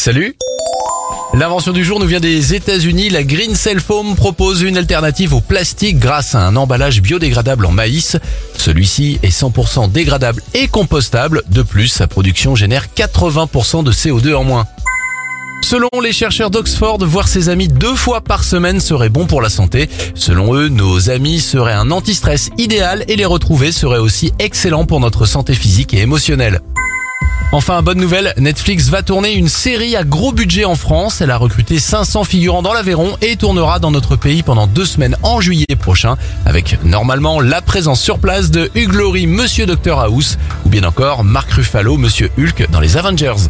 [0.00, 0.36] Salut
[1.34, 3.10] L'invention du jour nous vient des États-Unis.
[3.10, 7.72] La Green Cell Foam propose une alternative au plastique grâce à un emballage biodégradable en
[7.72, 8.16] maïs.
[8.56, 11.42] Celui-ci est 100% dégradable et compostable.
[11.50, 14.66] De plus, sa production génère 80% de CO2 en moins.
[15.62, 19.50] Selon les chercheurs d'Oxford, voir ses amis deux fois par semaine serait bon pour la
[19.50, 19.90] santé.
[20.14, 25.00] Selon eux, nos amis seraient un anti-stress idéal et les retrouver serait aussi excellent pour
[25.00, 26.60] notre santé physique et émotionnelle.
[27.50, 31.22] Enfin, bonne nouvelle, Netflix va tourner une série à gros budget en France.
[31.22, 35.16] Elle a recruté 500 figurants dans l'Aveyron et tournera dans notre pays pendant deux semaines
[35.22, 40.36] en juillet prochain, avec normalement la présence sur place de Hugh Laurie, Monsieur Dr House,
[40.66, 43.48] ou bien encore Mark Ruffalo, Monsieur Hulk dans les Avengers.